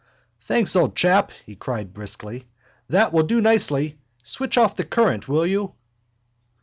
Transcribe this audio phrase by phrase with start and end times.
[0.39, 2.47] —Thanks, old chap, he cried briskly.
[2.89, 3.99] That will do nicely.
[4.23, 5.75] Switch off the current, will you?